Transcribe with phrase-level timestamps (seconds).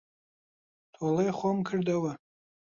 [0.93, 2.13] تۆڵەی خۆم کردەوە.